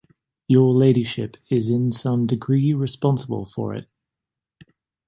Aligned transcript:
Your 0.47 0.73
ladyship 0.73 1.37
is 1.51 1.69
in 1.69 1.91
some 1.91 2.25
degree 2.25 2.73
responsible 2.73 3.45
for 3.45 3.75
it. 3.75 3.87